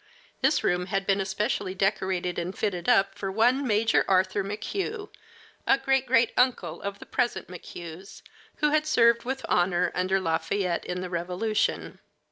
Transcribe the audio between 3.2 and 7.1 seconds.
one Major Arthur McHugh, a great great uncle of the